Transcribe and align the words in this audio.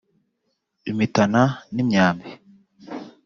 imitana 0.91 1.41
n’imyambi 1.73 2.29